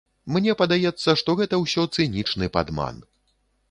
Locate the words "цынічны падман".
1.95-2.95